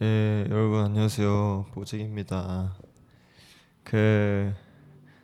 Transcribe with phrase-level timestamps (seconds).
[0.00, 1.66] 예, 여러분 안녕하세요.
[1.72, 2.76] 보직입니다.
[3.82, 4.54] 그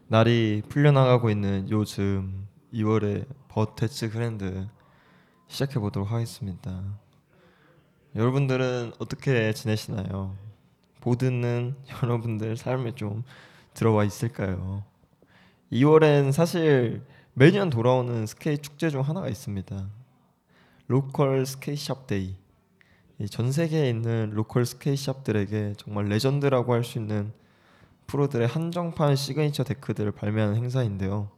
[0.08, 4.66] 날이 풀려나가고 있는 요즘 2월의 But That's Grand
[5.46, 6.82] 시작해 보도록 하겠습니다.
[8.16, 10.36] 여러분들은 어떻게 지내시나요?
[11.00, 13.22] 보드는 여러분들 삶에 좀
[13.74, 14.82] 들어와 있을까요?
[15.70, 19.88] 2월엔 사실 매년 돌아오는 스케이트 축제 중 하나가 있습니다.
[20.88, 22.43] local skate shop day.
[23.18, 27.32] 이 전 세계에 있는 local skate shop들에게 정말 레전드라고 할 수 있는
[28.06, 31.30] 프로들의 한정판 signature deck들을 발매하는 행사인데요.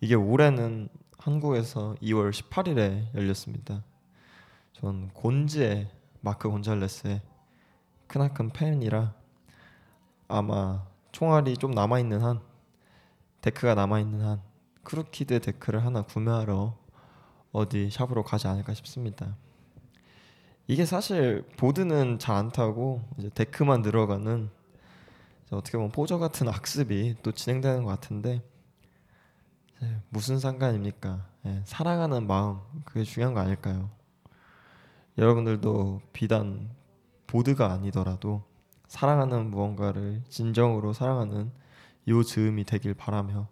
[0.00, 3.84] 이게 올해는 한국에서 2월 18일에 열렸습니다.
[4.72, 5.88] 전 곤즈의
[6.20, 7.22] 마크 곤잘레스의
[8.08, 9.14] 크나큰 팬이라
[10.28, 12.40] 아마 총알이 좀 남아 있는 한
[13.40, 14.42] deck가 남아 있는 한
[14.82, 16.76] Krooked deck를 하나 구매하러
[17.52, 19.36] 어디 샵으로 가지 않을까 싶습니다.
[20.66, 24.50] 이게 사실 보드는 잘 안 타고 이제 deck만 늘어가는
[25.50, 28.42] 어떻게 보면 poser 같은 악습이 또 진행되는 것 같은데
[30.08, 31.26] 무슨 상관입니까?
[31.46, 33.90] 예, 사랑하는 마음 그게 중요한 거 아닐까요?
[35.18, 36.70] 여러분들도 비단
[37.26, 38.42] 보드가 아니더라도
[38.86, 41.50] 사랑하는 무언가를 진정으로 사랑하는
[42.08, 43.48] 요 즈음이 되길 바라며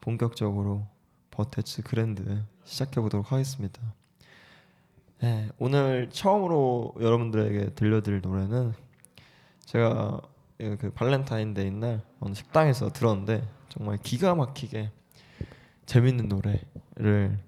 [0.00, 0.86] 본격적으로
[1.30, 3.82] But That's Grand 시작해 보도록 하겠습니다.
[5.24, 8.74] 네, 오늘 처음으로 여러분들에게 들려드릴 노래는
[9.64, 10.20] 제가
[10.58, 14.90] 그 발렌타인데이 날 어느 식당에서 들었는데 정말 기가 막히게
[15.86, 17.38] 재밌는 노래를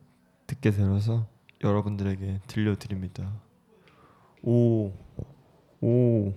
[0.47, 1.27] 듣게 되어서
[1.63, 3.31] 여러분들에게 들려드립니다.
[4.43, 4.91] 오,
[5.83, 6.33] 오,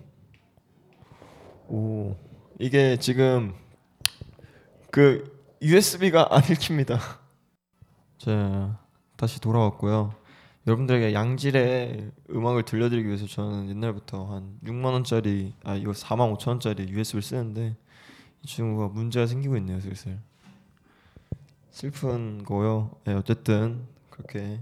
[1.69, 2.17] 오.
[2.59, 3.55] 이게 지금
[4.91, 6.99] 그 USB가 안 읽힙니다.
[8.19, 8.77] 자,
[9.15, 10.19] 다시 돌아왔고요.
[10.69, 16.87] 여러분들에게 양질의 음악을 들려드리기 위해서 저는 옛날부터 한 6만 원짜리 아 이거 4만 5천 원짜리
[16.87, 17.75] USB를 쓰는데
[18.43, 20.19] 이 친구가 문제가 생기고 있네요 슬슬
[21.71, 22.91] 슬픈 거요.
[23.05, 24.61] 네, 어쨌든 그렇게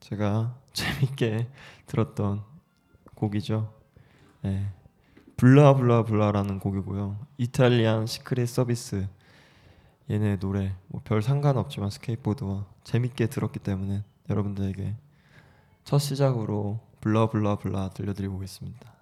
[0.00, 1.48] 제가 재밌게
[1.86, 2.42] 들었던
[3.14, 3.72] 곡이죠.
[4.42, 4.70] 네.
[5.38, 7.18] Blah Blah Blah라는 곡이고요.
[7.38, 9.08] Italian Secret Service
[10.10, 14.94] 얘네 노래 뭐 별 상관없지만 스케이트보드와 재밌게 들었기 때문에 여러분들에게
[15.88, 18.92] 첫 시작으로 Blah Blah Blah 들려드리고 오겠습니다.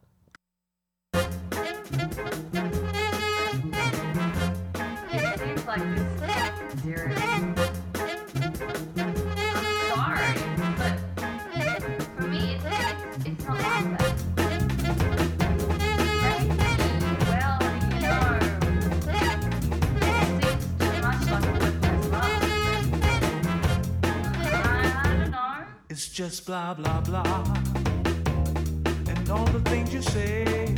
[26.28, 27.44] Just blah blah blah.
[29.06, 30.74] And all the things you say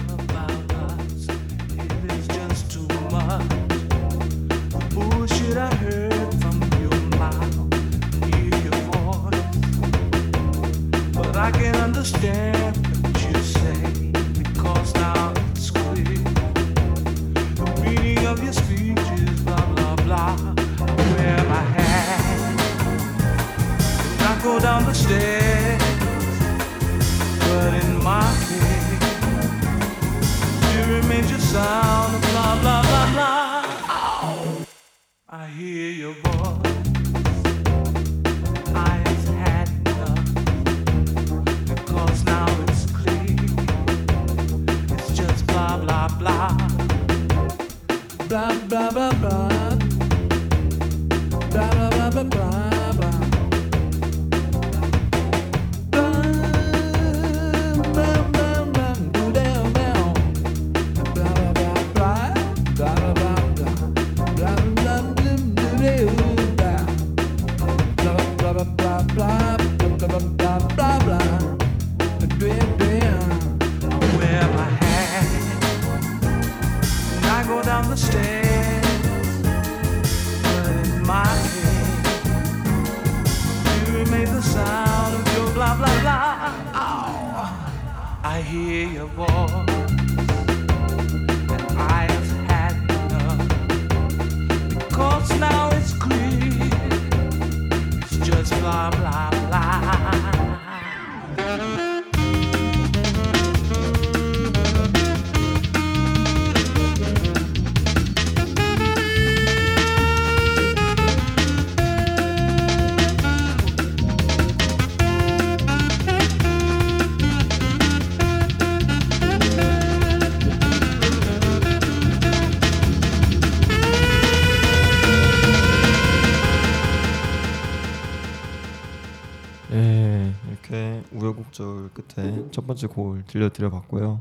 [132.78, 134.20] 번째 곡을 들려드려 봤고요.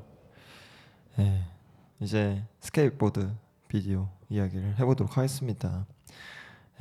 [1.20, 1.44] 예,
[2.00, 3.32] 이제 스케이트보드
[3.68, 5.86] 비디오 이야기를 해보도록 하겠습니다.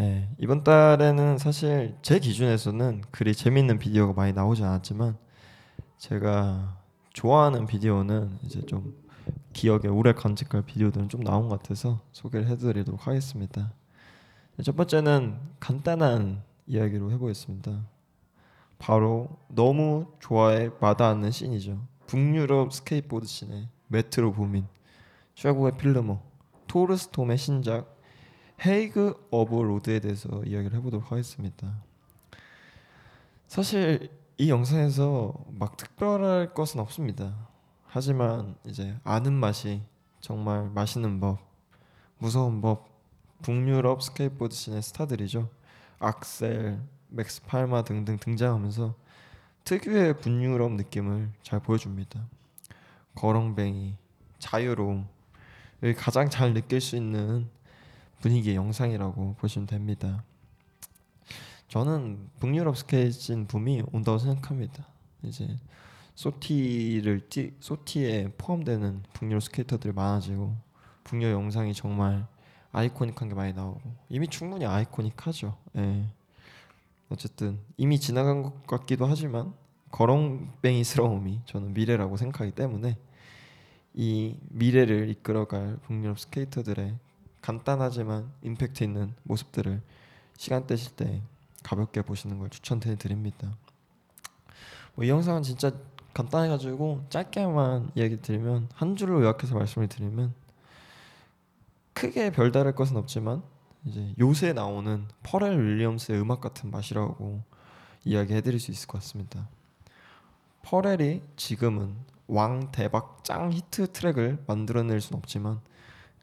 [0.00, 5.19] 예, 이번 달에는 사실 제 기준에서는 그리 재밌는 비디오가 많이 나오지 않았지만
[5.99, 6.78] 제가
[7.12, 8.94] 좋아하는 비디오는 이제 좀
[9.52, 13.72] 기억에 오래 간직할 비디오들은 좀 나온 것 같아서 소개를 해드리도록 하겠습니다.
[14.56, 17.95] 네, 첫 번째는 간단한 이야기로 해보겠습니다.
[18.78, 21.81] 바로 너무 좋아해 마다하는 씬이죠.
[22.06, 24.67] 북유럽 스케이트보드 씬의 메트로 부민,
[25.34, 26.20] 최고의 필름어,
[26.67, 27.96] 토르스톰의 신작
[28.64, 31.82] 헤이그 오브 로드에 대해서 이야기를 해보도록 하겠습니다.
[33.46, 37.34] 사실 이 영상에서 막 특별할 것은 없습니다.
[37.87, 39.82] 하지만 이제 아는 맛이
[40.20, 41.38] 정말 맛있는 법,
[42.19, 42.88] 무서운 법,
[43.43, 45.49] 북유럽 스케이트보드 씬의 스타들이죠.
[45.99, 48.94] 악셀, 맥스 팔마 등등 등장하면서
[49.64, 52.26] 특유의 북유럽 느낌을 잘 보여줍니다.
[53.14, 53.97] 거렁뱅이,
[54.38, 55.08] 자유로움,
[55.85, 57.49] 을 가장 잘 느낄 수 있는
[58.20, 60.25] 분위기의 영상이라고 보시면 됩니다.
[61.69, 64.87] 저는 북유럽 스케이트씬 붐이 온다고 생각합니다.
[65.23, 65.58] 이제
[66.14, 70.56] SOTY를 띠, SOTY에 포함되는 북유럽 스케이터들이 많아지고
[71.05, 72.26] 북유럽 영상이 정말
[72.73, 75.56] 아이코닉한 게 많이 나오고 이미 충분히 아이코닉하죠.
[75.76, 76.06] 예.
[77.08, 79.55] 어쨌든 이미 지나간 것 같기도 하지만
[79.91, 82.99] 거렁뱅이스러움이 저는 미래라고 생각하기 때문에
[83.94, 86.99] 이 미래를 이끌어갈 북유럽 스케이터들의
[87.41, 89.81] 간단하지만 임팩트 있는 모습들을
[90.37, 91.23] 시간 되실 때
[91.62, 93.56] 가볍게 보시는 걸 추천드립니다.
[94.94, 95.73] 뭐 이 영상은 진짜
[96.14, 100.35] 간단해가지고 짧게만 이야기 드리면 한 줄로 요약해서 말씀을 드리면
[101.93, 103.43] 크게 별다를 것은 없지만
[103.86, 107.42] 이제 요새 나오는 퍼렐 윌리엄스의 음악 같은 맛이라고
[108.04, 109.48] 이야기해드릴 수 있을 것 같습니다.
[110.62, 111.96] 퍼렐이 지금은
[112.26, 115.60] 왕 대박 짱 히트 트랙을 만들어낼 순 없지만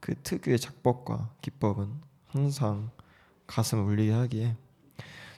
[0.00, 1.90] 그 특유의 작법과 기법은
[2.26, 2.90] 항상
[3.46, 4.56] 가슴을 울리게 하기에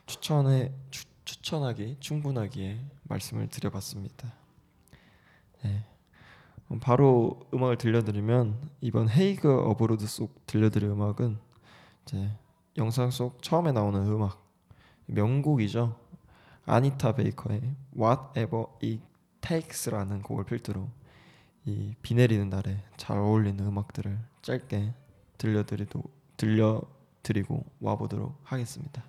[0.06, 4.32] 추천해 추, 추천하기 충분하기에 말씀을 드려봤습니다.
[5.62, 5.84] 네.
[6.80, 11.45] 바로 음악을 들려드리면 이번 헤이그 어브로드 속 들려드릴 음악은
[12.06, 12.30] 이제
[12.76, 14.44] 영상 속 처음에 나오는 음악
[15.06, 15.98] 명곡이죠.
[16.64, 19.00] 아니타 베이커의 Whatever It
[19.40, 20.88] Takes라는 곡을 필두로
[21.66, 24.94] 이 비 내리는 날에 잘 어울리는 음악들을 짧게
[25.38, 26.02] 들려드리도
[26.36, 29.04] 들려드리고 와보도록 하겠습니다.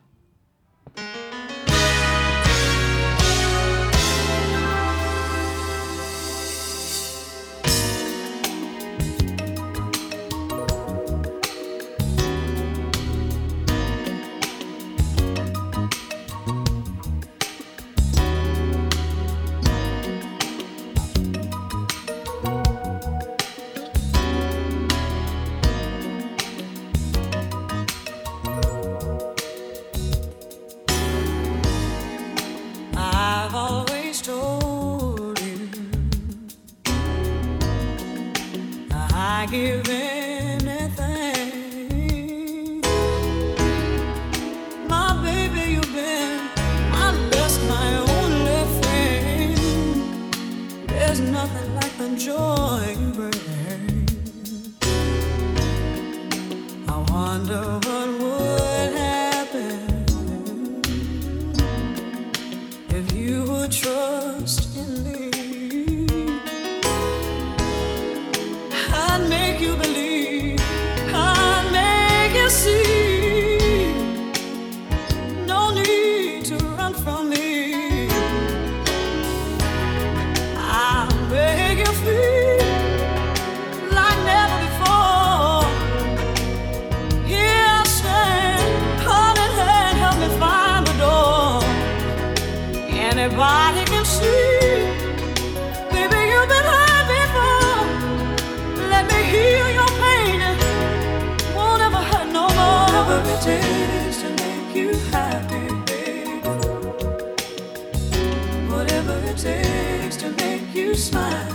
[111.08, 111.52] smile.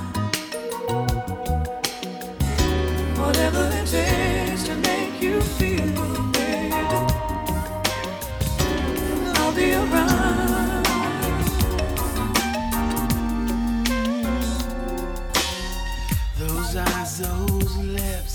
[3.20, 6.96] Whatever it takes to make you feel good, baby,
[9.38, 10.86] I'll be around.
[16.38, 18.34] Those eyes, those lips,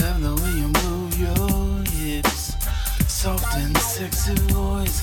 [0.00, 2.54] love the way you move your hips.
[3.08, 4.98] Soft and sexy voice,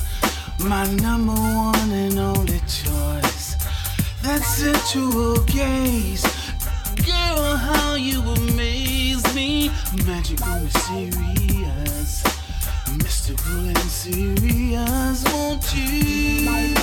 [0.58, 1.77] my number one
[4.74, 6.22] sensual gaze.
[6.96, 9.70] Girl, how you amaze me.
[10.04, 12.22] Magical, mysterious,
[12.98, 15.24] mystical, and serious.
[15.32, 16.77] Won't you?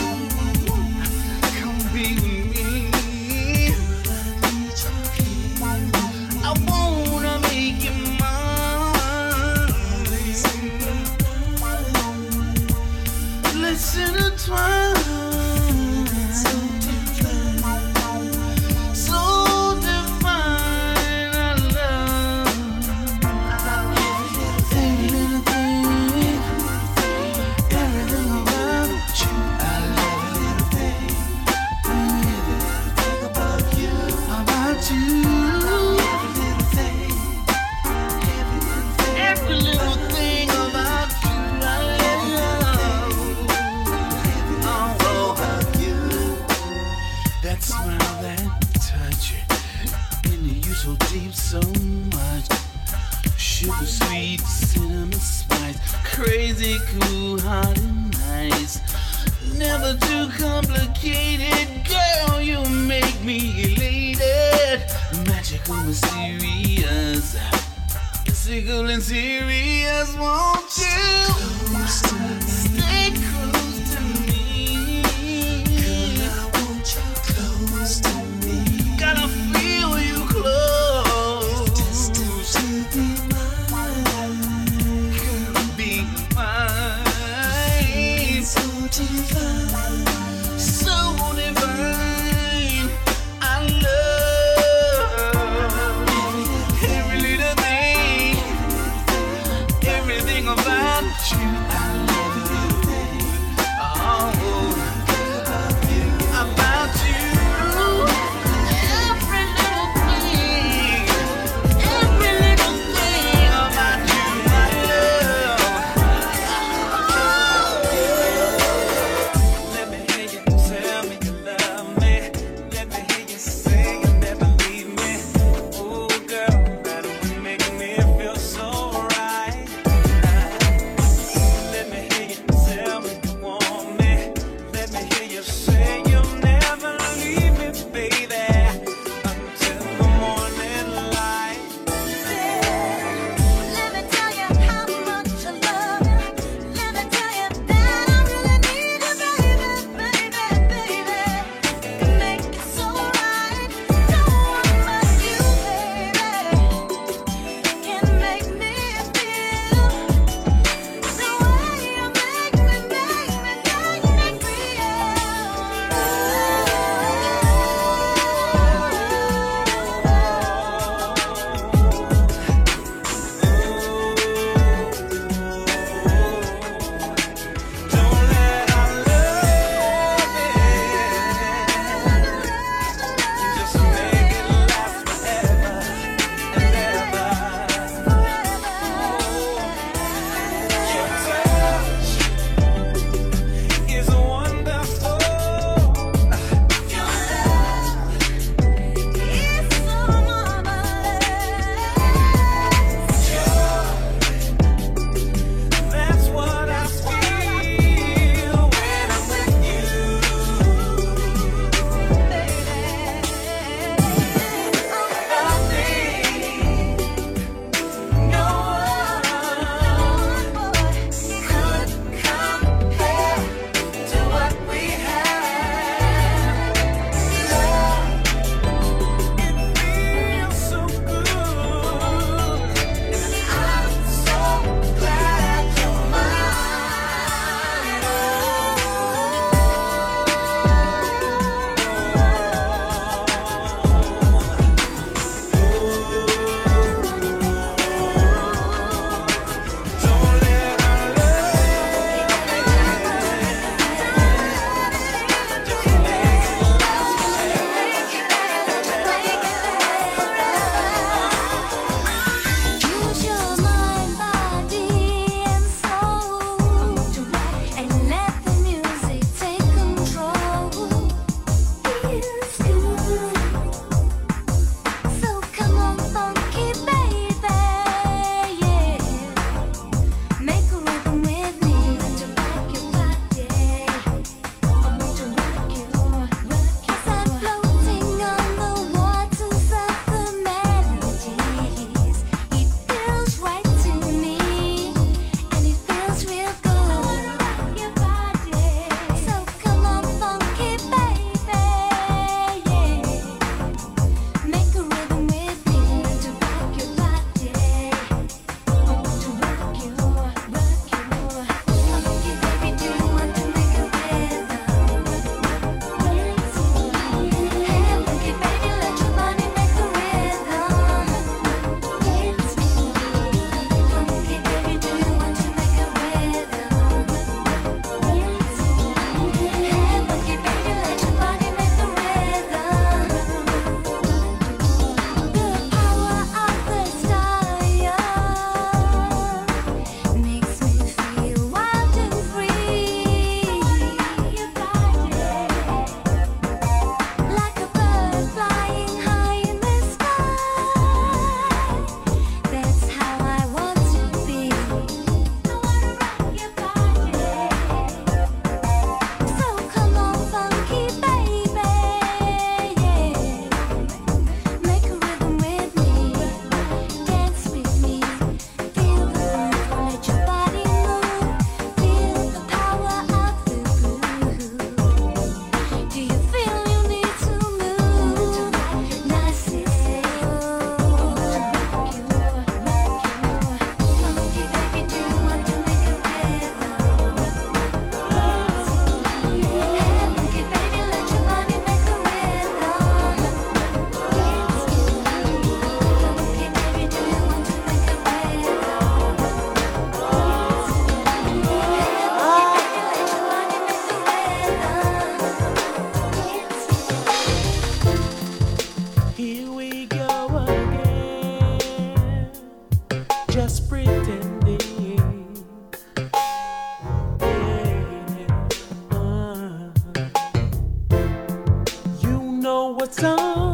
[422.68, 423.45] 我曾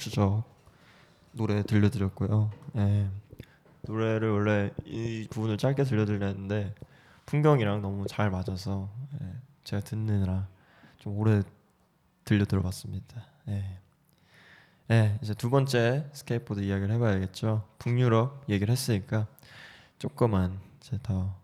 [0.00, 0.42] 추적추적
[1.32, 2.50] 노래 들려드렸고요.
[2.76, 3.08] 예.
[3.82, 6.74] 노래를 원래 이 부분을 짧게 들려드렸는데
[7.26, 9.32] 풍경이랑 너무 잘 맞아서 예,
[9.62, 10.48] 제가 듣느라
[10.98, 11.42] 좀 오래
[12.24, 13.26] 들려드려봤습니다.
[13.48, 13.78] 예.
[14.90, 17.68] 예, 이제 두 번째 스케이트보드 이야기를 해봐야겠죠.
[17.78, 19.26] 북유럽 얘기를 했으니까
[19.98, 21.36] 조금만 이제 더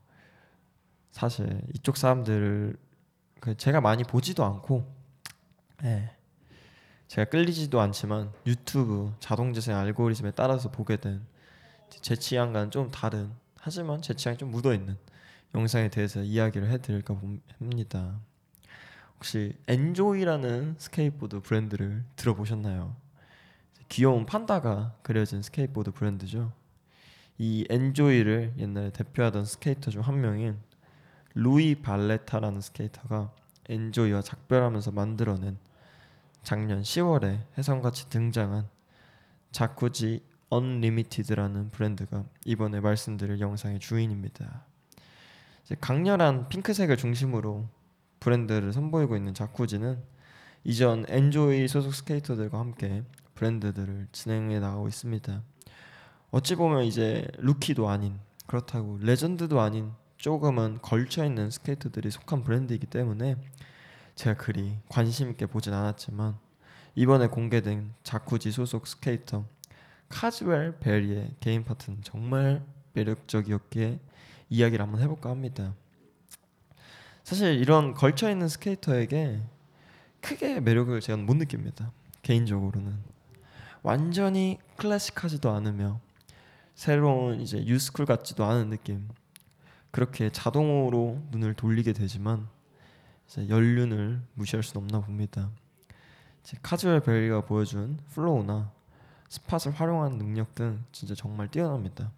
[1.13, 2.77] 사실 이쪽 사람들을
[3.41, 4.85] 그 제가 많이 보지도 않고
[5.85, 6.16] 예.
[7.09, 11.25] 제가 끌리지도 않지만 유튜브 자동 재생 알고리즘에 따라서 보게 된
[12.03, 14.97] 제 취향과는 좀 다른 하지만 제 취향이 좀 묻어 있는
[15.55, 18.21] 영상에 대해서 이야기를 해드릴까 봅- 합니다.
[19.17, 22.95] 혹시 enjoi라는 스케이트보드 브랜드를 들어보셨나요?
[23.89, 26.53] 귀여운 판다가 그려진 스케이트보드 브랜드죠.
[27.39, 30.59] 이 enjoi를 옛날에 대표하던 스케이터 중 한 명인
[31.35, 33.33] 루이 발레타라는 스케이터가
[33.69, 35.59] enjoi와 작별하면서 만들어낸
[36.47, 38.69] 작년 10월에 해성같이 등장한
[39.51, 44.65] Jacuzzi Unlimited라는 브랜드가 이번에 말씀드릴 영상의 주인입니다.
[45.81, 47.69] 강렬한 핑크색을 중심으로
[48.21, 50.01] 브랜드를 선보이고 있는 Jacuzzi는
[50.63, 53.03] 이전 enjoi 소속 스케이터들과 함께
[53.35, 55.43] 브랜드들을 진행해 나가고 있습니다.
[56.31, 63.35] 어찌 보면 이제 루키도 아닌 그렇다고 레전드도 아닌 조금은 걸쳐 있는 스케이터들이 속한 브랜드이기 때문에
[64.17, 66.37] 제가 그리 관심 있게 보진 않았지만
[66.95, 69.45] 이번에 공개된 자쿠지 소속 스케이터
[70.09, 74.01] 카즈웰 베리의 개인 파트는 정말 매력적이었기에
[74.49, 75.75] 이야기를 한번 해볼까 합니다.
[77.25, 79.43] 사실 이런 걸쳐 있는 스케이터에게
[80.23, 81.93] 크게 매력을 제가 못 느낍니다.
[82.23, 82.99] 개인적으로는
[83.83, 86.01] 완전히 클래식하지도 않으며
[86.75, 89.09] 새로운 이제 new school 같지도 않은 느낌.
[89.91, 92.49] 그렇게 자동으로 눈을 돌리게 되지만
[93.49, 95.51] 연륜을 무시할 수는 없나 봅니다.
[96.63, 98.71] 카즈웰 베리가 보여준 flow나
[99.29, 102.13] spot을 활용하는 능력 등 진짜 정말 뛰어납니다.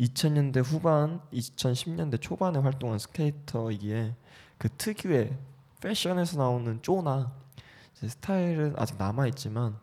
[0.00, 4.14] 2000년대 후반, 2010년대 초반에 활동한 스케이터이기에
[4.58, 5.36] 그 특유의
[5.80, 7.32] 패션에서 나오는 쪼나
[7.94, 9.78] 스타일은 아직 남아 있지만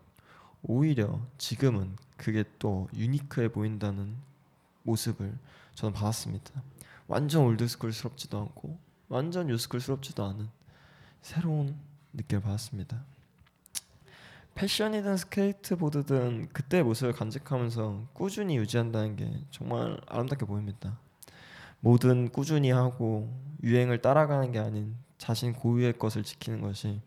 [0.62, 4.16] 오히려 지금은 그게 또 유니크해 보인다는
[4.82, 5.36] 모습을
[5.74, 6.62] 저는 받았습니다.
[7.08, 10.48] 완전 올드스쿨스럽지도 않고 완전 뉴스쿨스럽지도 않은
[11.22, 11.76] 새로운
[12.12, 13.04] 느낌을 받았습니다.
[14.54, 20.98] 패션이든 스케이트보드든 그때의 모습을 간직하면서 꾸준히 유지한다는 게 정말 아름답게 보입니다.
[21.80, 23.30] 뭐든 꾸준히 하고
[23.62, 27.00] 유행을 따라가는 게 아닌 자신 고유의 것을 지키는 것이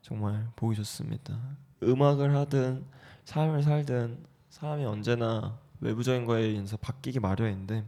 [0.00, 1.38] 정말 보기 좋습니다.
[1.82, 2.84] 음악을 하든
[3.24, 7.84] 삶을 살든 사람이 언제나 외부적인 거에 의해서 바뀌기 마련인데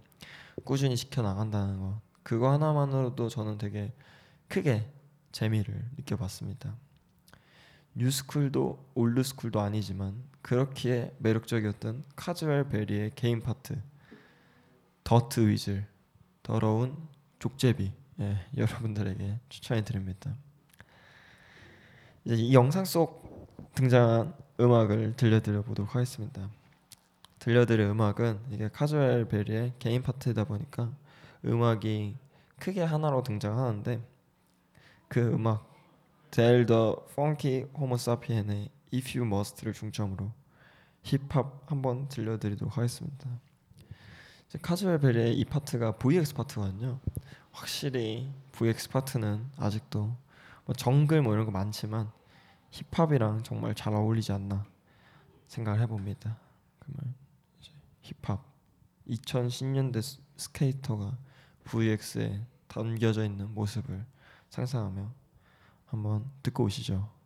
[0.65, 3.91] 꾸준히 지켜 나간다는 것 그거 하나만으로도 저는 되게
[4.49, 4.87] 크게
[5.33, 6.77] 재미를 느껴봤습니다.
[7.95, 13.81] 뉴스쿨도 올드스쿨도 아니지만 그렇기에 매력적이었던 카즈웰 베리의 개인 파트
[15.05, 15.87] 더트 위즐
[16.43, 16.99] 더러운
[17.39, 20.37] 족제비 예, 여러분들에게 추천해 드립니다.
[22.27, 26.51] 이제 이 영상 속 등장한 음악을 들려드려 보도록 하겠습니다.
[27.39, 30.93] 들려드릴 음악은 이게 카즈웰 베리의 개인 파트이다 보니까
[31.45, 32.17] 음악이
[32.59, 34.03] 크게 하나로 등장하는데
[35.09, 35.69] 그 음악
[36.31, 40.33] 델더 펑키 호모사피엔의 If You Must를 중점으로
[41.03, 43.29] 힙합 한번 들려드리도록 하겠습니다.
[44.63, 47.01] 카즈웰 베리의 이 파트가 VX 파트거든요.
[47.53, 50.17] 확실히 VX 파트는 아직도
[50.65, 52.11] 뭐 정글 뭐 이런 거 많지만
[52.71, 54.67] 힙합이랑 정말 잘 어울리지 않나
[55.47, 56.39] 생각을 해봅니다.
[57.61, 57.73] 이제
[58.03, 58.43] 힙합
[59.09, 61.17] 2010년대 스- 스케이터가
[61.71, 64.05] VX에 담겨져 있는 모습을
[64.51, 65.11] 상상하며
[65.87, 67.18] 한번 듣고 오시죠.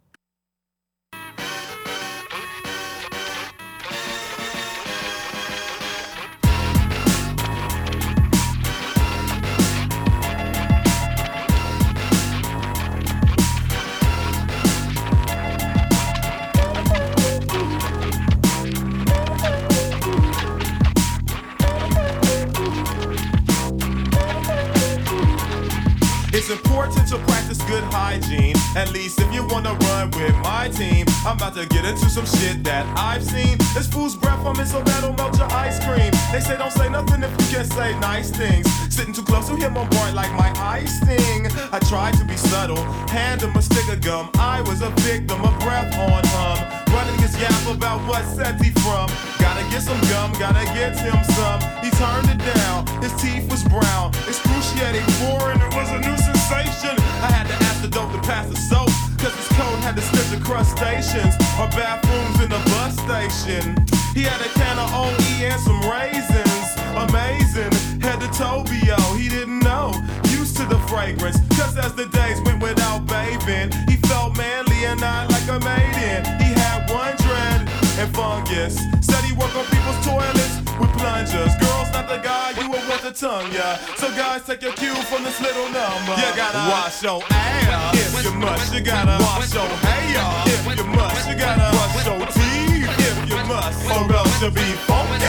[30.11, 33.59] With my team, I'm about to get into some shit that I've seen.
[33.75, 36.11] This fool's breath from it, so that'll melt your ice cream.
[36.33, 38.67] They say don't say nothing if you can't say nice things.
[38.95, 41.47] Sitting too close to him on point like my eye sting.
[41.73, 44.31] I tried to be subtle, hand him a stick of gum.
[44.35, 46.59] I was a victim of breath on hum.
[46.95, 49.09] Running his yap about what set he from.
[49.39, 51.61] Gotta get some gum, gotta get him some.
[51.83, 54.11] He turned it down, his teeth was brown.
[54.29, 56.97] Excruciating foreign, it was a new sensation.
[57.23, 58.92] I had to ask the dope to pass the soap.
[59.23, 63.79] Cause his coat had the stench of crustaceans or bathrooms in the bus station.
[64.19, 66.67] He had a can of OE and some raisins.
[67.07, 67.71] Amazing,
[68.03, 69.95] head to Tobio, he didn't know.
[70.27, 75.01] Used to the fragrance, cause as the days went without bathing, he felt manly and
[75.01, 76.27] not like a maiden.
[76.43, 77.71] He had one dread
[78.03, 78.75] and fungus.
[79.07, 80.62] Said he work on people's toilets
[81.03, 81.55] plungers.
[81.59, 83.77] Girls, not the guy you would want to tongue, yeah.
[83.99, 86.15] So guys, take your cue from this little number.
[86.15, 88.73] You gotta wash your ass if you must.
[88.75, 91.29] You gotta wash your hair if you must.
[91.29, 95.27] You gotta brush your teeth if you must, or else you'll be funky.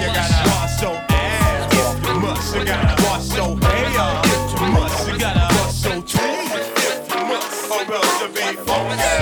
[0.00, 2.54] You gotta wash your ass if you must.
[2.54, 5.08] You gotta wash your hair if you must.
[5.08, 6.54] You gotta brush your teeth
[6.86, 9.18] if you must, or else you'll be funky.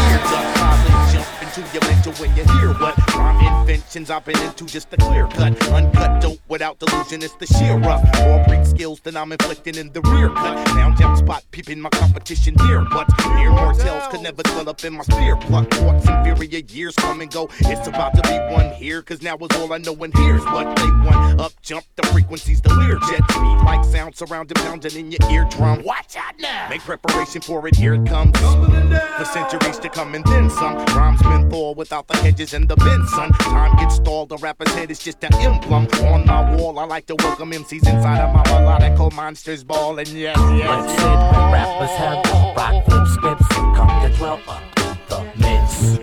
[0.00, 4.38] Here's a college jump into your mental when you hear what rhyme inventions I've been
[4.40, 7.22] into just a clear cut, uncut dope without delusion.
[7.22, 10.54] It's the sheer rough, more break skills than I'm inflicting in the rear cut.
[10.74, 14.94] Now jump spot, peeping my competition dear, but near mortels could never dwell up in
[14.94, 15.36] my spear.
[15.36, 17.48] Pluck thoughts inferior years come and go.
[17.60, 20.76] It's about to be one here, cause now is all I know and here's what
[20.76, 21.40] they want.
[21.40, 25.82] Up jump the frequencies, the leer jet speed like sound surrounded, pounding in your eardrum.
[25.82, 26.68] Watch out now!
[26.68, 28.38] Make preparation for it, here it comes.
[28.38, 30.76] For centuries to come and then some.
[30.96, 33.30] Rhymes menthol without the hedges and the bend, son.
[33.32, 35.86] Time gets stalled, the rapper's head is just an emblem.
[36.12, 39.98] On my wall, I like to welcome MCs inside of my melodical monsters ball.
[39.98, 44.40] And yes, yes, But said when rappers have the rock flip scripts come to dwell
[44.48, 44.62] up
[45.08, 45.98] the mints.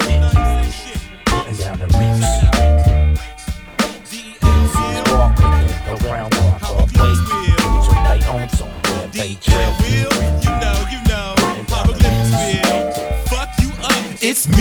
[1.47, 2.31] And down the reefs.
[4.41, 7.21] MCs walking in the ground off of weight.
[7.85, 9.81] So they own some where they trail.
[14.23, 14.60] It's me, really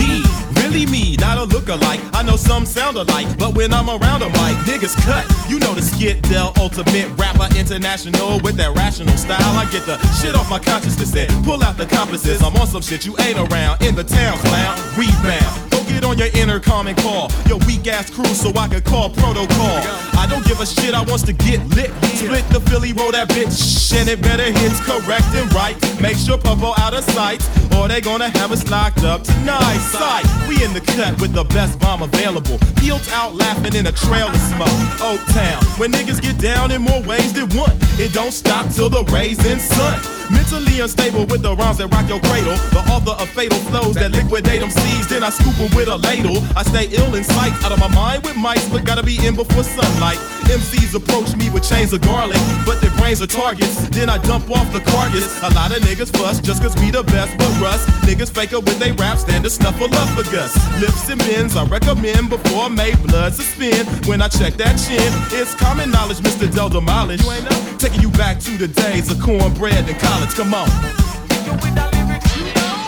[1.71, 1.99] not a look-alike.
[2.13, 5.25] I know some sound alike, but when I'm around a mic, niggas cut.
[5.49, 9.39] You know the skit, Del Ultimate Rapper International with that rational style.
[9.39, 12.41] I get the shit off my consciousness and pull out the compasses.
[12.41, 14.77] I'm on some shit you ain't around in the town, clown.
[14.97, 15.70] Rebound.
[15.91, 19.77] Get on your intercom and call your weak ass crew so I can call protocol.
[20.15, 21.91] I don't give a shit, I wants to get lit.
[22.15, 25.75] Split the Philly, roll that bitch, and it better hits correct and right.
[26.01, 27.43] Make sure Popo out of sight,
[27.75, 29.79] or they gonna have us locked up tonight.
[29.91, 32.57] Sight, we in the cut with the best bomb available.
[32.79, 35.01] Fields out laughing in a trail of smoke.
[35.01, 37.75] Oak Town, when niggas get down in more ways than one.
[37.99, 40.20] It don't stop till the raising sun.
[40.31, 42.55] Mentally unstable with the rhymes that rock your cradle.
[42.71, 45.07] The author of fatal flows that liquidate them seeds.
[45.07, 46.43] Then I scoop 'em with a ladle.
[46.55, 49.35] I stay ill in sight, out of my mind with mice, but gotta be in
[49.35, 50.19] before sunlight.
[50.51, 53.87] MCs approach me with chains of garlic, but their brains are targets.
[53.87, 55.41] Then I dump off the carcass.
[55.43, 57.85] A lot of niggas fuss just cause we the best, but Russ.
[58.03, 60.51] Niggas fake it with they rap, stand to snuffle up for Gus.
[60.81, 63.87] Lips and bends, I recommend before I make blood suspend.
[64.07, 65.07] When I check that chin,
[65.39, 66.53] it's common knowledge, Mr.
[66.53, 67.23] Del Demolish.
[67.23, 67.77] You ain't know?
[67.77, 70.35] Taking you back to the days of cornbread and college.
[70.35, 70.67] Come on.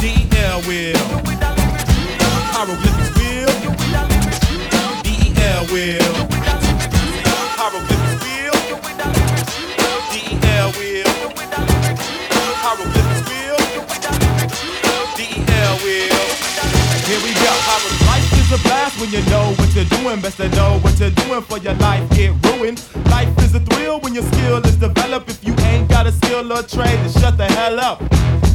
[0.03, 0.99] DL will.
[2.51, 3.53] Hieroglyphics will.
[5.03, 6.52] DEL will.
[7.63, 8.59] Hieroglyphics will.
[10.11, 11.07] DEL will.
[12.59, 13.55] Hieroglyphics will.
[15.15, 16.27] DEL will.
[17.07, 17.51] Here we go.
[18.05, 20.19] Life is a blast when you know what you're doing.
[20.19, 22.83] Best to know what you're doing for your life get ruined.
[23.05, 25.29] Life is a thrill when your skill is developed.
[25.29, 28.03] If you ain't got a skill or trade, then shut the hell up.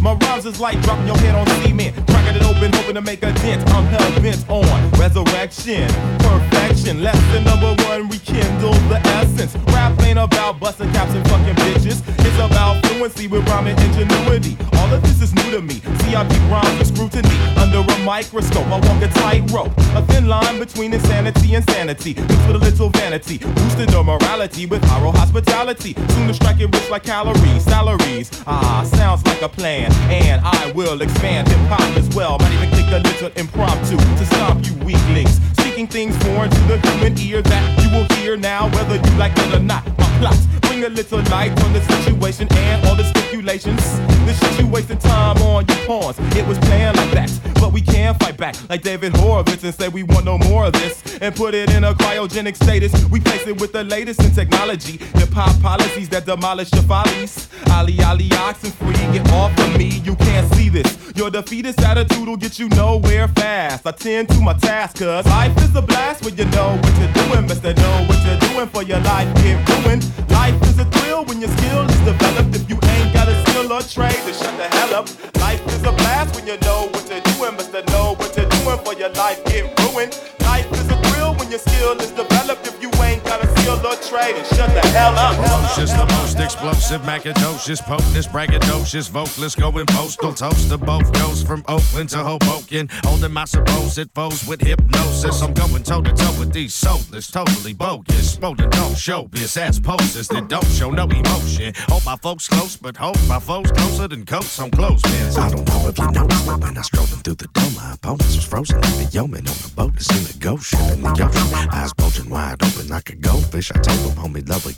[0.00, 3.22] My rhymes is like dropping your head on cement, cracking it open, hoping to make
[3.22, 3.68] a dent.
[3.70, 7.02] I'm hell bent on resurrection, perfection.
[7.02, 9.56] Lesson number one, rekindle the essence.
[9.74, 12.02] Rap ain't about busting caps and fucking bitches.
[12.24, 14.56] It's about fluency with rhyming ingenuity.
[14.74, 15.80] All of this is new to me.
[16.00, 18.66] See, I keep rhymes scrutiny under a microscope.
[18.66, 22.14] I walk a tightrope, a thin line between insanity and sanity.
[22.14, 25.94] Mixed with a little vanity, boosted the morality with haro hospitality.
[26.10, 28.30] Soon to strike it rich like calories, salaries.
[28.46, 32.38] Ah, sounds like a plan, and I will expand hip hop as well.
[32.38, 35.40] Might even kick a little impromptu to stop you weaklings.
[35.60, 39.32] Speaking things foreign to the human ear that you will hear now, whether you like
[39.36, 39.86] it or not.
[39.98, 40.46] My plots
[40.78, 43.82] bring a little light on the situation and all the stipulations.
[44.26, 46.18] The shit you wasting time on, your pawns.
[46.36, 49.88] It was planned like that, but we can fight back like David Horowitz and say
[49.88, 52.92] we want no more of this and put it in a cryogenic status.
[53.06, 54.98] We place it with the latest in technology.
[55.18, 57.48] Hip hop policies that demolish your follies.
[57.70, 60.00] Ali Ali oxen free, get off of me.
[60.04, 61.12] You can't see this.
[61.16, 63.86] Your defeatist attitude will get you nowhere fast.
[63.86, 67.12] I tend to my task, cause life is a blast when you know what you're
[67.12, 67.46] doing.
[67.46, 70.04] Mister, know what you're doing for your life get ruined.
[70.30, 72.54] Life is a thrill when your skill is developed.
[72.54, 75.06] If you ain't got a skill or trade, then shut the hell up.
[75.40, 77.56] Life is a blast when you know what you're doing.
[77.56, 80.12] Mister, know what you're doing for your life get ruined.
[80.40, 82.66] Life is a thrill when your skill is developed.
[82.66, 82.90] If you
[83.88, 85.34] ain't got a skill or trade, then shut the hell up.
[85.36, 91.64] Ferocious, the most explosive, macadocious, potent, braggadocious, vocalist, going postal, toast to both coasts from
[91.68, 92.88] Oakland to Hoboken.
[93.04, 95.42] Holding my supposed foes with hypnosis.
[95.42, 98.32] I'm going toe to toe with these soulless, totally bogus.
[98.32, 101.72] Spoken don't show biz ass poses that don't show no emotion.
[101.88, 105.36] Hold my folks close, but hold my foes closer than coats on clothespins.
[105.36, 107.94] I don't know if you noticed, but when I strolled them through the dome, my
[107.94, 109.94] opponents was frozen like the yeoman on a boat.
[109.96, 111.68] It's in the ghost ship in the ocean.
[111.72, 113.72] Eyes bulging wide open like a goldfish.
[113.72, 113.77] I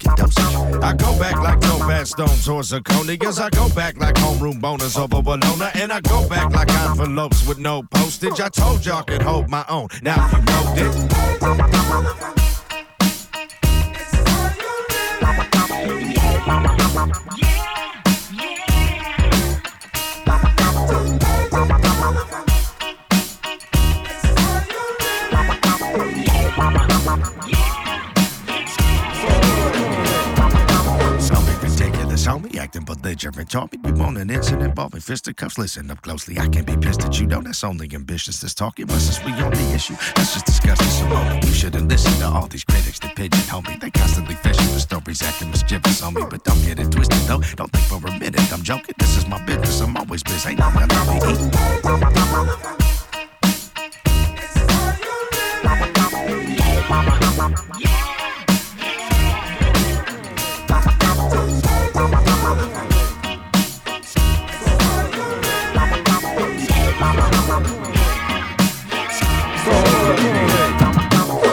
[0.04, 0.82] your dosage.
[0.82, 3.40] I go back like Topaz Stone towards Zirconias.
[3.40, 5.70] I go back like homeroom boners over Bologna.
[5.74, 8.40] And I go back like envelopes with no postage.
[8.40, 9.88] I told y'all I could hold my own.
[10.02, 11.10] Now you know it.
[17.00, 17.59] Something
[32.60, 33.50] acting belligerent.
[33.50, 35.58] Told me you want an incident involving fisticuffs.
[35.58, 37.26] Listen up closely, I can't be pissed at you.
[37.26, 38.40] No, that's only ambitious.
[38.40, 41.44] This talking, but since we on the issue, let's just discuss this a moment.
[41.44, 43.76] You shouldn't listen to all these critics that pigeonhole me.
[43.80, 46.22] They constantly fishing for stories, acting mischievous on me.
[46.28, 47.40] But don't get it twisted, though.
[47.56, 48.94] Don't think for a minute I'm joking.
[48.98, 49.80] This is my business.
[49.80, 50.50] I'm always busy.
[50.50, 50.86] Ain't no gonna
[57.40, 57.99] let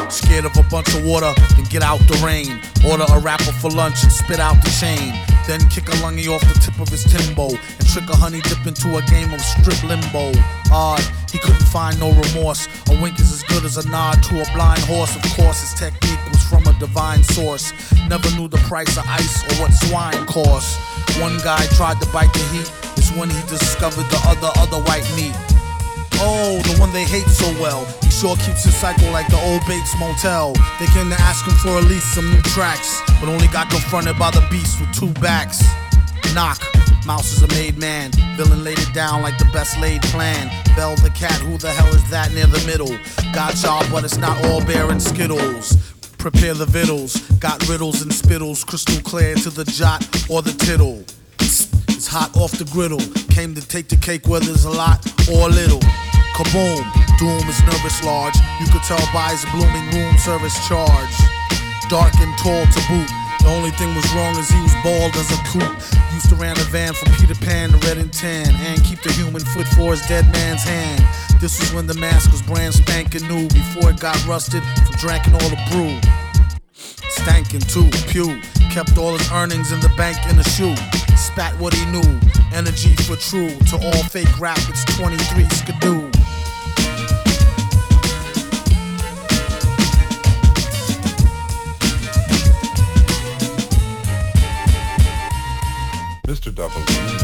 [0.09, 2.59] Scared of a bunch of water, then get out the rain.
[2.83, 5.13] Order a rapper for lunch and spit out the chain.
[5.47, 8.67] Then kick a lungy off the tip of his timbo and trick a honey dip
[8.67, 10.33] into a game of strip limbo.
[10.69, 10.99] Odd,
[11.31, 12.67] he couldn't find no remorse.
[12.89, 15.15] A wink is as good as a nod to a blind horse.
[15.15, 17.71] Of course, his technique was from a divine source.
[18.09, 20.77] Never knew the price of ice or what swine cost.
[21.21, 22.86] One guy tried to bite the heat.
[23.07, 25.31] It's when he discovered the other other white meat.
[26.19, 27.85] Oh, the one they hate so well.
[28.03, 30.51] He sure keeps his cycle like the old Bates Motel.
[30.77, 34.19] They came to ask him for at least some new tracks, but only got confronted
[34.19, 35.63] by the beast with two backs.
[36.35, 36.59] Knock.
[37.05, 38.11] Mouse is a made man.
[38.35, 40.51] Villain laid it down like the best laid plan.
[40.75, 42.91] Bell the cat, who the hell is that near the middle?
[43.31, 45.77] Got y'all, but it's not all bear and skittles.
[46.17, 51.05] Prepare the vittles, got riddles and spittles, crystal clear to the jot or the tittle.
[52.07, 53.03] Hot off the griddle.
[53.35, 55.83] Came to take the cake whether it's a lot or a little.
[56.39, 56.87] Kaboom,
[57.19, 58.35] doom is nervous large.
[58.63, 61.15] You could tell by his blooming room service charge.
[61.91, 63.11] Dark and tall to boot.
[63.43, 65.75] The only thing was wrong is he was bald as a coot.
[66.15, 69.11] Used to ran a van from Peter Pan to Red and Tan and keep the
[69.11, 71.03] human foot for his dead man's hand.
[71.39, 75.33] This was when the mask was brand spanking new before it got rusted from drinking
[75.35, 75.99] all the brew.
[76.77, 78.41] Stankin' too, pew.
[78.71, 80.75] Kept all his earnings in the bank in a shoe.
[81.15, 82.19] Spat what he knew.
[82.53, 83.49] Energy for true.
[83.69, 86.11] To all fake rap, it's 23 skidoo.
[96.27, 96.51] Mr.
[96.51, 97.16] Doubleina,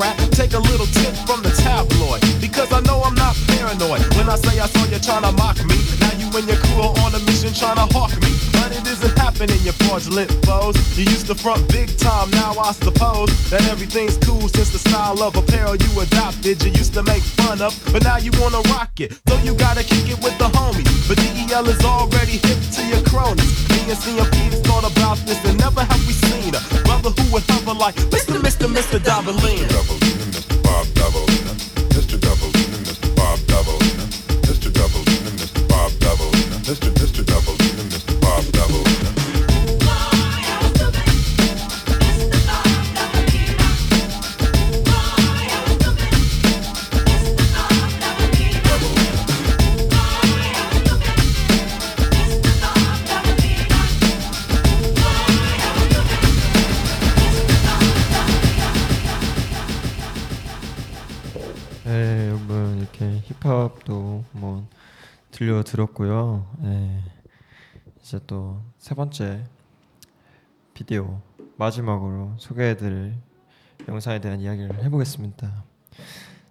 [0.00, 0.30] rugrat?
[0.32, 2.20] Take a little tip from the tabloid.
[2.40, 4.02] Because I know I'm not paranoid.
[4.16, 6.82] When I say I saw you trying to mock me, now you and your crew
[6.82, 8.32] are on a mission trying to hawk me.
[8.52, 10.76] But it isn't happening, you fraudulent foes.
[10.96, 15.22] You used to front big time, now I suppose that everything's cool since the style
[15.22, 16.62] of apparel you adopted.
[16.64, 19.18] You used to make fun of, but now you wanna rock it.
[19.28, 20.88] So you gotta kick it with the homies.
[21.08, 23.52] But DEL is already hip to your cronies.
[23.70, 27.44] Me and CMP's thought about this and never have we seen a brother who would
[27.50, 28.36] hover like Mr.
[28.46, 28.66] Mr.
[28.66, 28.98] Mr.
[28.98, 29.68] Davalina.
[29.68, 30.62] Doubleina, Mr.
[30.64, 31.69] Bob Doubleina,
[65.60, 66.46] 들려드렸고요.
[66.58, 67.02] 네,
[68.00, 69.44] 이제 또 세 번째
[70.74, 71.20] 비디오
[71.56, 73.16] 마지막으로 소개해드릴
[73.88, 75.64] 영상에 대한 이야기를 해보겠습니다.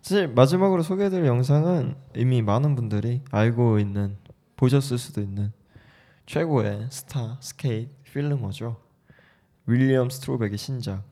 [0.01, 4.17] 사실 마지막으로 소개해드릴 영상은 이미 많은 분들이 알고 있는
[4.55, 5.51] 보셨을 수도 있는
[6.25, 8.77] 최고의 스타 스케이트 filmer죠.
[9.65, 11.03] 윌리엄 스트로백의 신작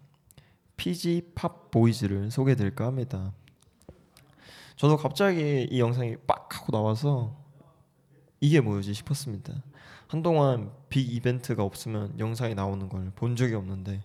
[0.76, 3.34] PG Pop Boys를 소개해드릴까 합니다.
[4.76, 7.37] 저도 갑자기 이 영상이 빡 하고 나와서
[8.40, 9.54] 이게 뭐지 싶었습니다.
[10.08, 14.04] 한동안 big event가 없으면 영상이 나오는 걸 본 적이 없는데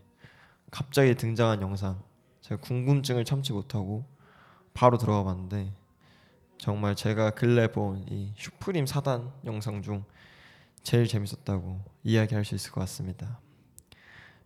[0.70, 2.02] 갑자기 등장한 영상
[2.40, 4.04] 제가 궁금증을 참지 못하고
[4.74, 5.72] 바로 들어가 봤는데
[6.58, 10.04] 정말 제가 근래 본 이 Supreme 사단 영상 중
[10.82, 13.38] 제일 재밌었다고 이야기할 수 있을 것 같습니다.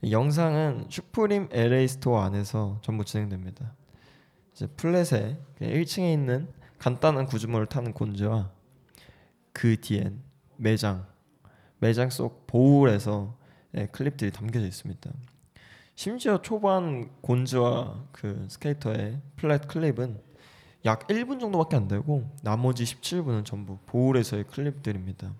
[0.02, 3.72] 이 영상은 Supreme LA store 안에서 전부 진행됩니다.
[4.52, 8.50] 이제 flat에 1층에 있는 간단한 구조물을 타는 곤즈와
[9.56, 10.20] 그 뒤엔
[10.56, 11.06] 매장
[11.78, 13.38] 매장 속 bowl에서
[13.72, 15.10] 의 클립들이 담겨져 있습니다.
[15.94, 20.20] 심지어 초반 곤즈와 그 스케이터의 flat 클립은
[20.84, 25.32] 약 1분 정도밖에 안 되고 나머지 17분은 전부 bowl에서의 클립들입니다.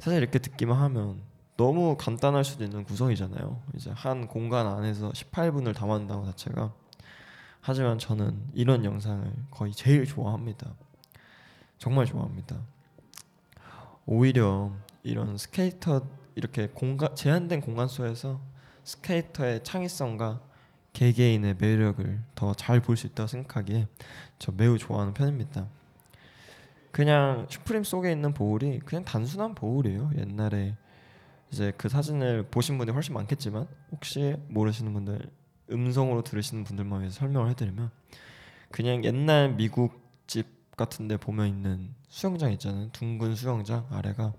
[0.00, 1.20] 사실 이렇게 듣기만 하면
[1.56, 3.62] 너무 간단할 수도 있는 구성이잖아요.
[3.76, 6.72] 이제 한 공간 안에서 18분을 담았다는 것 자체가
[7.60, 10.74] 하지만 저는 이런 영상을 거의 제일 좋아합니다.
[11.78, 12.60] 정말 좋아합니다.
[14.12, 14.72] 오히려
[15.04, 16.04] 이런 스케이터
[16.34, 18.40] 이렇게 공간 제한된 공간 속에서
[18.82, 20.40] 스케이터의 창의성과
[20.92, 23.86] 개개인의 매력을 더 잘 볼 수 있다고 생각하기에
[24.40, 25.68] 저 매우 좋아하는 편입니다.
[26.90, 30.10] 그냥 Supreme 속에 있는 bowl이 그냥 단순한 bowl이에요.
[30.18, 30.74] 옛날에
[31.52, 35.30] 이제 그 사진을 보신 분이 훨씬 많겠지만 혹시 모르시는 분들
[35.70, 37.92] 음성으로 들으시는 분들만 위해서 설명을 해드리면
[38.72, 40.48] 그냥 옛날 미국 집
[40.80, 44.32] 같은데 보면 있는 수영장 있잖아요 둥근 수영장 아래가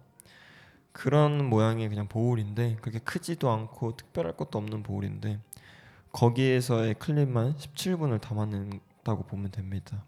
[0.91, 5.39] 그런 모양의 그냥 보울인데 그렇게 크지도 않고 특별할 것도 없는 보울인데
[6.11, 10.03] 거기에서의 클립만 17분을 담아낸다고 보면 됩니다.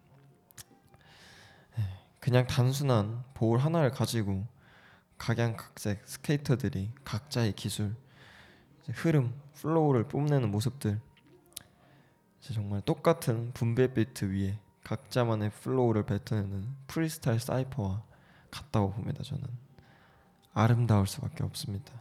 [1.78, 1.84] 네,
[2.20, 4.46] 그냥 단순한 보울 하나를 가지고
[5.18, 7.96] 각양각색 스케이터들이 각자의 기술,
[8.92, 11.00] 흐름, flow를 뽐내는 모습들
[12.42, 18.04] 정말 똑같은 boom bap 비트 위에 각자만의 flow를 뱉어내는 프리스타일 사이퍼와
[18.52, 19.24] 같다고 봅니다.
[19.24, 19.44] 저는
[20.54, 21.94] 아름다울 수밖에 없습니다.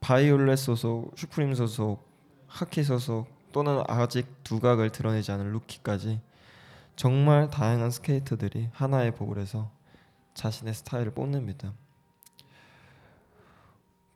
[0.00, 2.06] 바이올렛 소속, Supreme 소속,
[2.46, 6.20] Hockey 소속 또는 아직 두각을 드러내지 않은 루키까지
[6.94, 9.70] 정말 다양한 스케이터들이 하나의 bowl에서
[10.34, 11.72] 자신의 스타일을 뽐냅니다.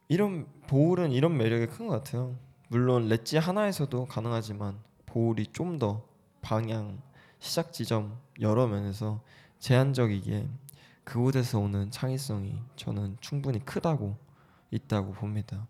[0.08, 2.36] 이런 보울은 이런 매력이 큰 것 같아요.
[2.68, 6.09] 물론 렛지 하나에서도 가능하지만 보울이 좀 더
[6.42, 7.00] 방향,
[7.38, 9.22] 시작 지점 여러 면에서
[9.58, 10.48] 제한적이기에
[11.04, 14.16] 그곳에서 오는 창의성이 저는 충분히 크다고
[14.70, 15.66] 있다고 봅니다.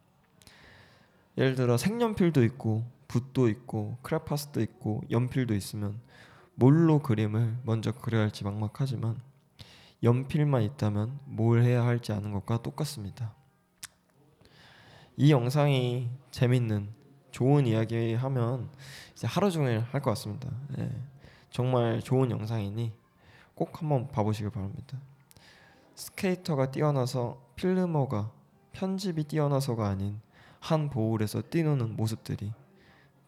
[1.38, 6.00] 예를 들어 색연필도 있고 붓도 있고 크레파스도 있고 연필도 있으면
[6.54, 9.20] 뭘로 그림을 먼저 그려야 할지 막막하지만
[10.02, 13.34] 연필만 있다면 뭘 해야 할지 아는 것과 똑같습니다.
[15.16, 16.99] 이 영상이 재밌는
[17.30, 18.68] 좋은 이야기 하면
[19.12, 20.50] 이제 하루 종일 할 것 같습니다.
[20.78, 20.90] 예.
[21.50, 22.92] 정말 좋은 영상이니
[23.54, 24.98] 꼭 한번 봐보시길 바랍니다.
[25.94, 28.32] 스케이터가 뛰어나서 필름어가
[28.72, 30.20] 편집이 뛰어나서가 아닌
[30.60, 32.52] 한 보울에서 뛰노는 모습들이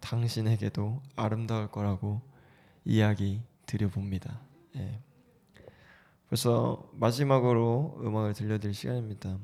[0.00, 2.20] 당신에게도 아름다울 거라고
[2.84, 4.40] 이야기 드려봅니다.
[4.76, 5.00] 예.
[6.26, 9.38] 그래서 마지막으로 음악을 들려드릴 시간입니다.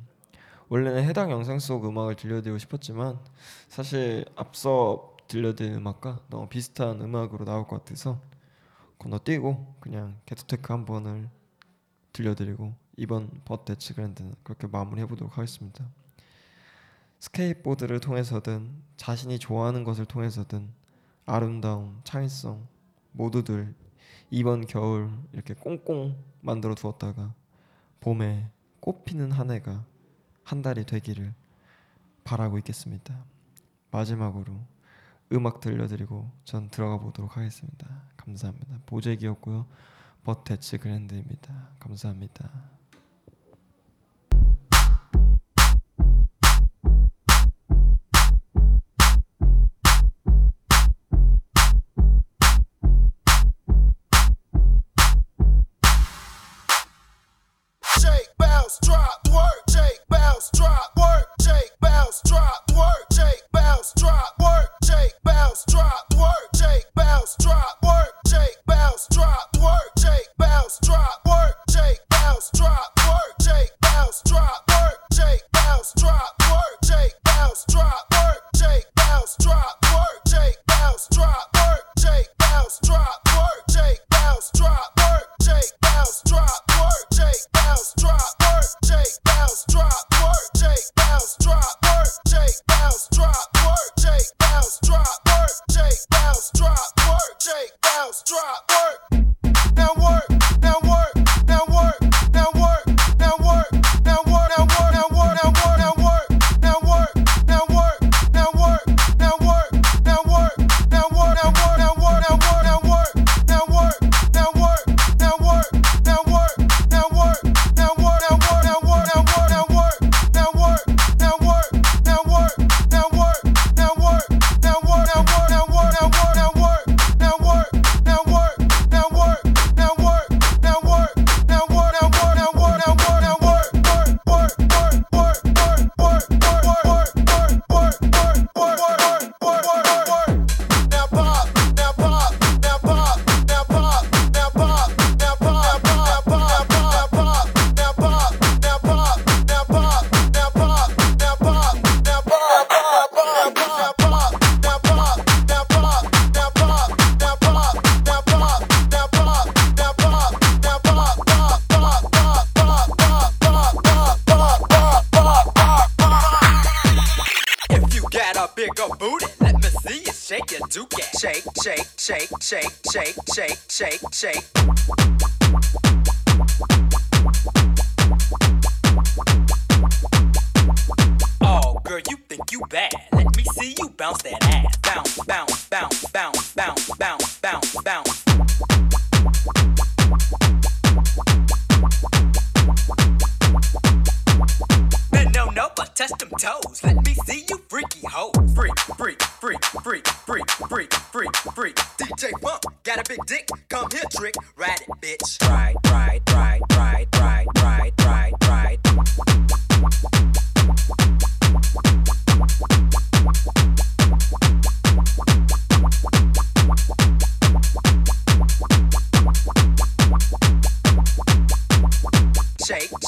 [0.69, 3.19] 원래는 해당 영상 속 음악을 들려드리고 싶었지만
[3.69, 8.21] 사실 앞서 들려드린 음악과 너무 비슷한 음악으로 나올 것 같아서
[8.99, 11.31] 건너뛰고 그냥 ghettotech 한 번을
[12.13, 15.87] 들려드리고 이번 But That's Grand는 그렇게 마무리해 보도록 하겠습니다.
[17.21, 20.69] 스케이트보드를 통해서든 자신이 좋아하는 것을 통해서든
[21.27, 22.67] 아름다움, 창의성
[23.13, 23.75] 모두들
[24.31, 27.35] 이번 겨울 이렇게 꽁꽁 만들어 두었다가
[28.01, 28.51] 봄에
[28.81, 29.85] 꽃피는 한 해가
[30.49, 31.35] 한 달이 되기를
[32.25, 33.23] 바라고 있겠습니다.
[33.91, 34.59] 마지막으로
[35.31, 37.87] 음악 들려드리고 전 들어가 보도록 하겠습니다.
[38.17, 38.79] 감사합니다.
[38.87, 39.67] 보재기였고요.
[40.25, 41.69] 버테츠 그랜드입니다.
[41.79, 42.78] 감사합니다.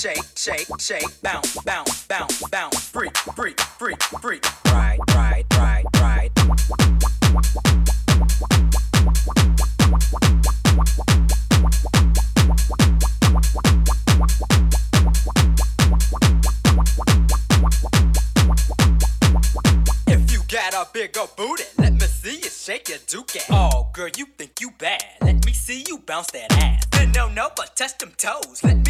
[0.01, 4.42] Shake, shake, shake, bounce, bounce, bounce, bounce, freak, freak, freak, freak.
[4.72, 6.30] Ride, ride, ride, ride.
[20.07, 23.44] If you got a bigger booty, let me see you shake your dookie.
[23.51, 25.05] Oh, girl, you think you bad?
[25.20, 26.86] Let me see you bounce that ass.
[27.14, 28.62] No, no, but touch them toes.
[28.62, 28.89] Let me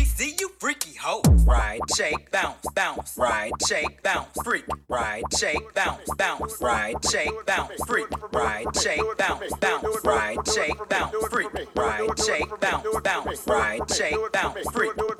[3.21, 4.65] Ride, shake, bounce, freak.
[4.89, 6.59] Ride, shake, bounce, bounce.
[6.59, 8.07] Ride, shake, bounce, freak.
[8.33, 10.05] Ride, shake, bounce, bounce.
[10.05, 11.49] Ride, shake, bounce, freak.
[11.77, 13.47] Ride, shake, bounce, bounce.
[13.47, 15.20] Ride, shake, bounce, freak.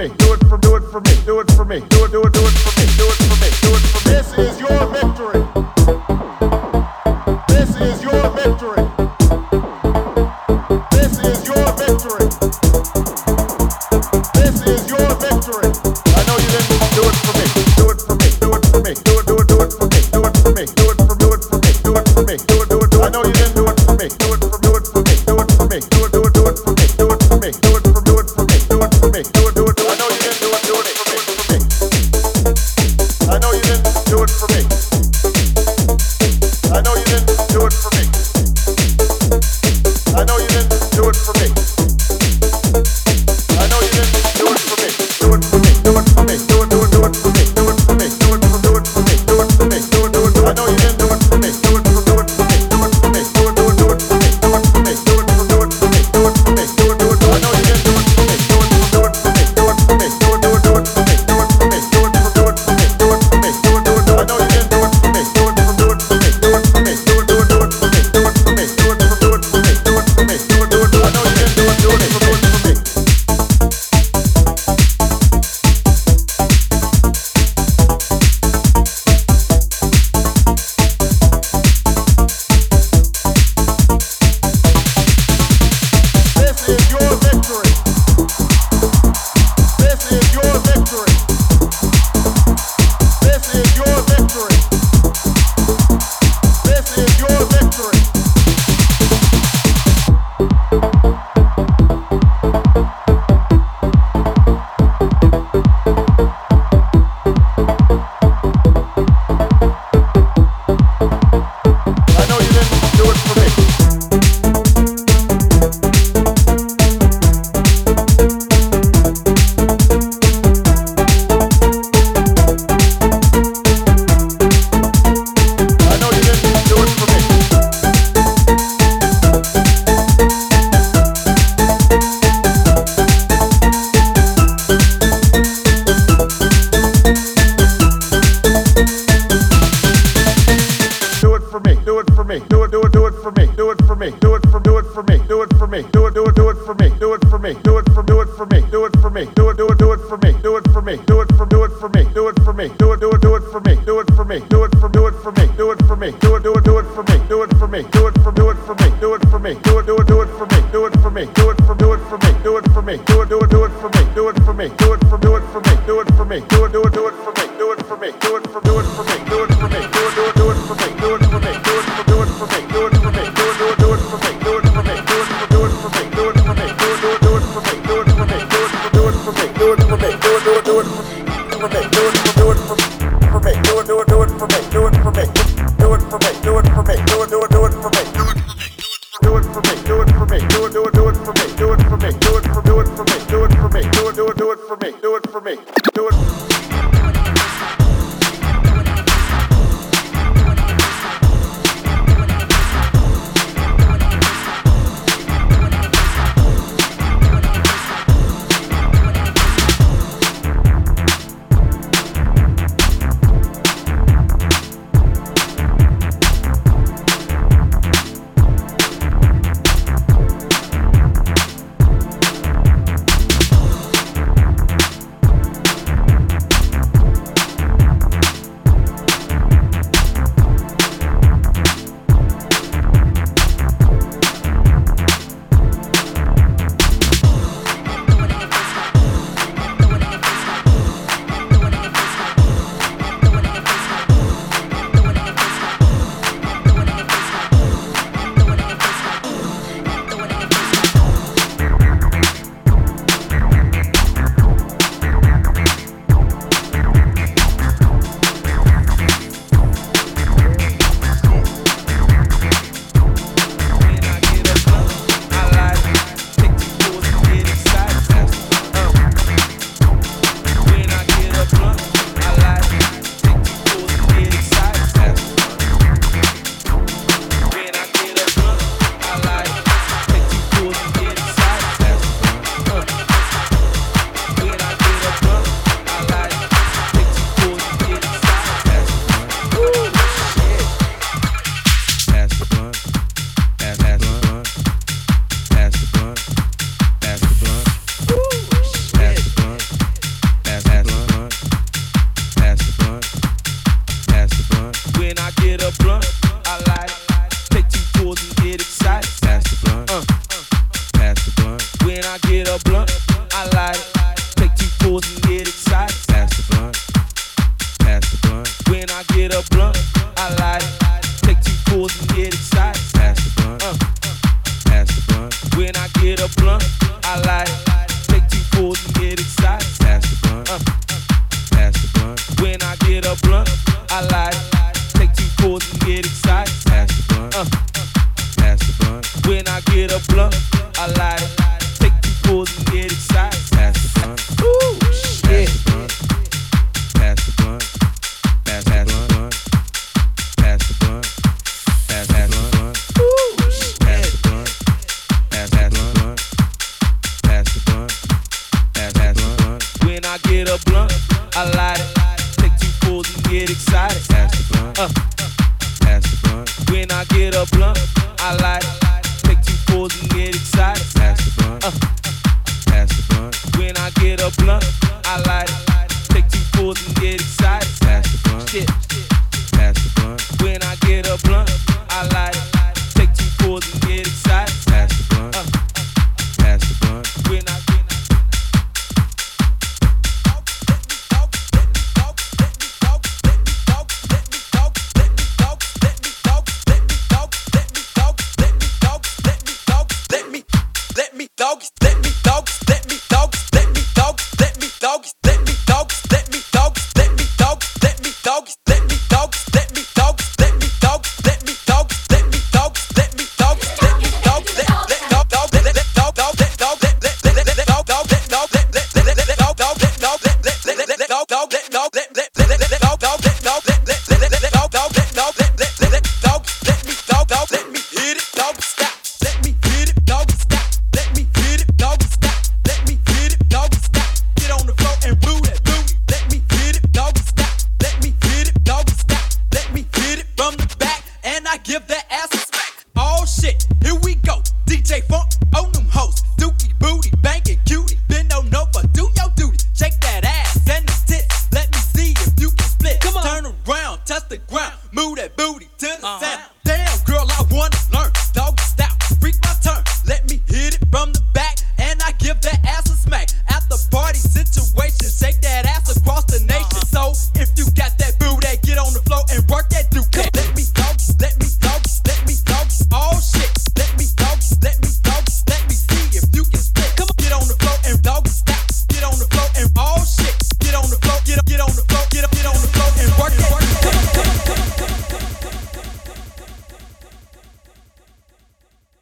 [0.00, 0.08] me.
[0.16, 0.39] Do it